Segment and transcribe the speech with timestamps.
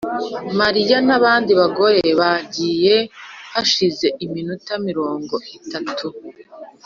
[0.59, 2.95] mariya nabandi bagore bagiye
[3.53, 6.07] hashize iminota mirongo itatu.